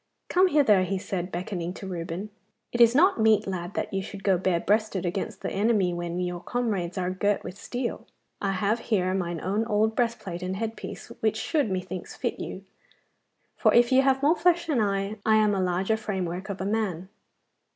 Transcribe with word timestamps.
'Come 0.29 0.47
hither,' 0.47 0.87
said 0.97 1.25
he, 1.25 1.29
beckoning 1.29 1.75
to 1.75 1.85
Reuben. 1.85 2.31
'It 2.71 2.81
is 2.81 2.95
not 2.95 3.21
meet, 3.21 3.45
lad, 3.45 3.75
that 3.75 3.93
you 3.93 4.01
should 4.01 4.23
go 4.23 4.35
bare 4.35 4.59
breasted 4.59 5.05
against 5.05 5.41
the 5.43 5.51
enemy 5.51 5.93
when 5.93 6.19
your 6.19 6.39
comrades 6.39 6.97
are 6.97 7.11
girt 7.11 7.43
with 7.43 7.55
steel. 7.55 8.07
I 8.41 8.53
have 8.53 8.79
here 8.79 9.13
mine 9.13 9.39
own 9.41 9.63
old 9.67 9.95
breastplate 9.95 10.41
and 10.41 10.55
head 10.55 10.75
piece, 10.75 11.09
which 11.19 11.37
should, 11.37 11.69
methinks, 11.69 12.15
fit 12.15 12.39
you, 12.39 12.65
for 13.55 13.75
if 13.75 13.91
you 13.91 14.01
have 14.01 14.23
more 14.23 14.35
flesh 14.35 14.65
than 14.65 14.81
I, 14.81 15.19
I 15.23 15.35
am 15.35 15.53
a 15.53 15.61
larger 15.61 15.97
framework 15.97 16.49
of 16.49 16.59
a 16.61 16.65
man. 16.65 17.09